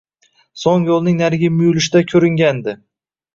So’ng 0.61 0.87
yo’lning 0.91 1.19
narigi 1.19 1.51
muyulishida 1.59 2.03
ko’ringandi. 2.13 2.77